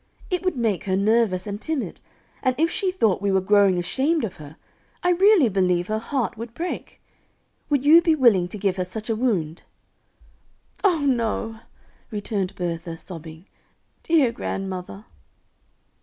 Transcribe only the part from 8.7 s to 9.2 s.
her such a